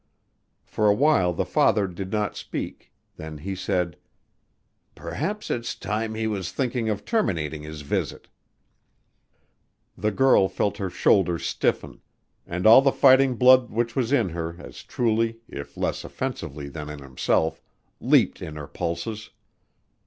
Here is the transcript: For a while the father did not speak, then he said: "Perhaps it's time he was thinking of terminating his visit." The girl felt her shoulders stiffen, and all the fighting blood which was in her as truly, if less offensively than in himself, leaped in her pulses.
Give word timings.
For 0.65 0.87
a 0.87 0.95
while 0.95 1.31
the 1.31 1.45
father 1.45 1.85
did 1.85 2.11
not 2.11 2.35
speak, 2.35 2.91
then 3.17 3.37
he 3.37 3.53
said: 3.53 3.97
"Perhaps 4.95 5.51
it's 5.51 5.75
time 5.75 6.15
he 6.15 6.25
was 6.25 6.51
thinking 6.51 6.89
of 6.89 7.05
terminating 7.05 7.61
his 7.61 7.81
visit." 7.81 8.27
The 9.95 10.09
girl 10.09 10.49
felt 10.49 10.77
her 10.77 10.89
shoulders 10.89 11.45
stiffen, 11.45 12.01
and 12.47 12.65
all 12.65 12.81
the 12.81 12.91
fighting 12.91 13.35
blood 13.35 13.69
which 13.69 13.95
was 13.95 14.11
in 14.11 14.29
her 14.29 14.55
as 14.57 14.81
truly, 14.81 15.37
if 15.47 15.77
less 15.77 16.03
offensively 16.03 16.67
than 16.67 16.89
in 16.89 16.97
himself, 16.97 17.61
leaped 17.99 18.41
in 18.41 18.55
her 18.55 18.65
pulses. 18.65 19.29